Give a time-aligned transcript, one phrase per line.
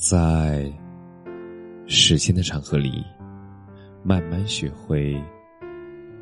[0.00, 0.72] 在
[1.86, 3.04] 时间的长河里，
[4.02, 5.22] 慢慢学会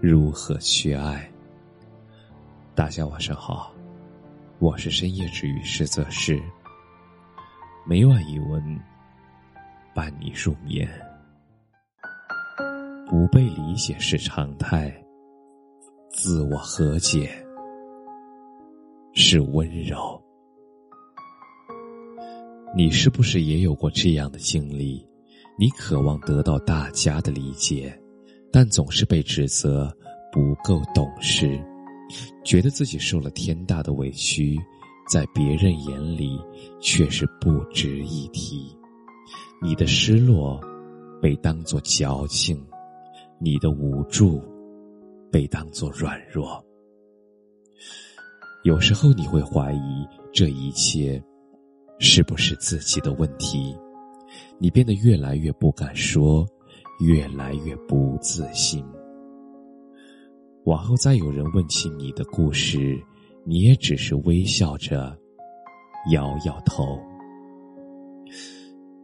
[0.01, 1.31] 如何去爱。
[2.75, 3.72] 大家晚上好，
[4.58, 6.42] 我是深夜治愈师泽师，
[7.86, 8.61] 每晚一文
[9.95, 10.90] 伴你入眠。
[13.06, 14.92] 不被理解是常态，
[16.10, 17.30] 自我和解
[19.14, 20.20] 是温柔。
[22.77, 25.05] 你是不是也有过这样的经历？
[25.59, 27.99] 你渴望得到大家的理解，
[28.53, 29.93] 但总是被指责
[30.31, 31.59] 不够懂事，
[32.45, 34.57] 觉得自己受了天大的委屈，
[35.11, 36.39] 在别人眼里
[36.81, 38.77] 却是不值一提。
[39.61, 40.61] 你的失落
[41.21, 42.62] 被当作矫情，
[43.41, 44.41] 你的无助
[45.33, 46.65] 被当作软弱。
[48.62, 51.21] 有时候你会怀疑这一切。
[51.98, 53.77] 是不是自己的问题？
[54.59, 56.47] 你变得越来越不敢说，
[57.01, 58.84] 越来越不自信。
[60.64, 62.97] 往后再有人问起你的故事，
[63.45, 65.17] 你也只是微笑着
[66.12, 66.98] 摇摇头，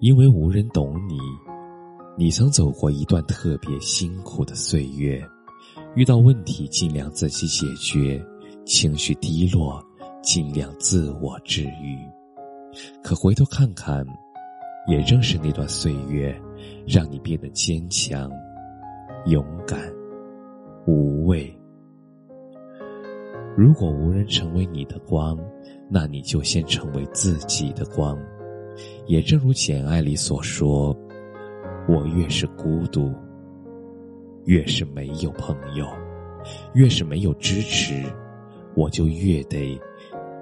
[0.01, 1.19] 因为无人懂你。
[2.17, 5.21] 你曾走过一段特别辛苦的岁月，
[5.97, 8.25] 遇到问题尽量自己解决，
[8.65, 9.85] 情绪低落
[10.23, 11.99] 尽量自我治愈。
[13.03, 14.05] 可回头看看，
[14.87, 16.35] 也正是那段岁月，
[16.87, 18.31] 让你变得坚强、
[19.27, 19.79] 勇敢、
[20.87, 21.55] 无畏。
[23.57, 25.39] 如果无人成为你的光，
[25.89, 28.19] 那你就先成为自己的光。
[29.07, 30.97] 也正如《简爱》里所说
[31.89, 33.13] ：“我越是孤独，
[34.47, 35.87] 越是没有朋友，
[36.75, 38.03] 越是没有支持，
[38.75, 39.81] 我就越得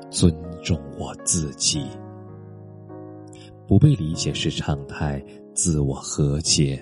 [0.09, 1.87] 尊重我自己。”
[3.73, 5.19] 不被理解是常态，
[5.55, 6.79] 自我和解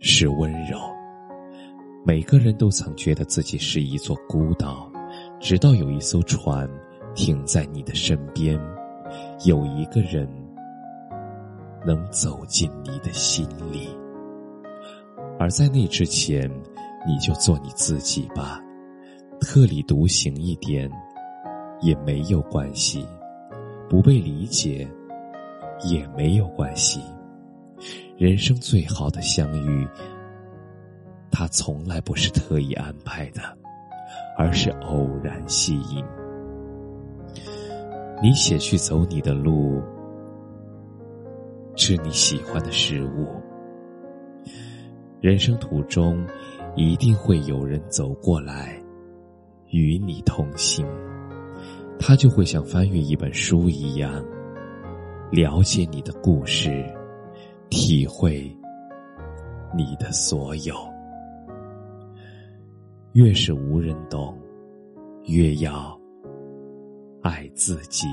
[0.00, 0.78] 是温柔。
[2.02, 4.90] 每个人都曾觉得自己是一座孤岛，
[5.38, 6.66] 直到有一艘船
[7.14, 8.58] 停在你的身边，
[9.44, 10.26] 有一个人
[11.86, 13.86] 能走进你的心里。
[15.38, 16.50] 而在那之前，
[17.06, 18.64] 你就做你自己吧，
[19.42, 20.90] 特立独行一点
[21.82, 23.06] 也没有关系，
[23.90, 24.88] 不被理解。
[25.82, 27.00] 也没有关系。
[28.16, 29.86] 人生最好的相遇，
[31.30, 33.42] 它从来不是特意安排的，
[34.38, 36.04] 而是偶然吸引。
[38.22, 39.82] 你写去走你的路，
[41.76, 43.28] 吃你喜欢的食物。
[45.20, 46.26] 人生途中，
[46.76, 48.80] 一定会有人走过来，
[49.68, 50.86] 与你同行。
[51.98, 54.24] 他就会像翻阅一本书一样。
[55.30, 56.84] 了解你的故事，
[57.68, 58.50] 体会
[59.76, 60.74] 你的所有。
[63.12, 64.38] 越是无人懂，
[65.24, 65.98] 越要
[67.22, 68.06] 爱自己。